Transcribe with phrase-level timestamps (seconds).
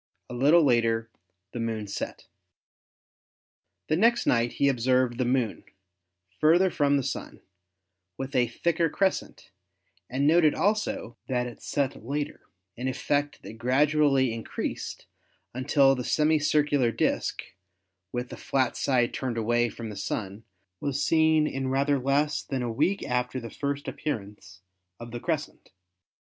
[0.31, 1.11] A little later
[1.51, 2.25] the Moon set.
[3.87, 5.63] The next night he observed the Moon
[6.39, 7.39] further from the Sun,
[8.17, 9.51] with a thicker crescent,
[10.09, 15.05] and noted also that it set later, an effect that gradually increased
[15.53, 17.43] until the semi circular disk,
[18.11, 20.43] with the flat side turned away from the Sun,
[20.79, 24.61] was seen in rather less than a week after the first appear ance
[24.99, 25.69] of the crescent.